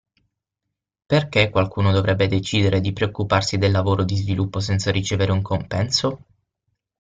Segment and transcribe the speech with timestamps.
[1.05, 6.25] Perché qualcuno dovrebbe decidere di preoccuparsi del lavoro di sviluppo senza ricevere un compenso?